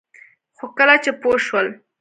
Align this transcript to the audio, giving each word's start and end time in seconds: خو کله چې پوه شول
خو 0.57 0.65
کله 0.77 0.95
چې 1.03 1.11
پوه 1.21 1.37
شول 1.45 1.67